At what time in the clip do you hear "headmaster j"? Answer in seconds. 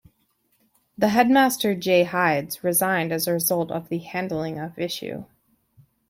1.09-2.05